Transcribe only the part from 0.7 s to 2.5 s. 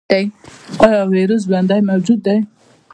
ایا ویروس ژوندی موجود دی؟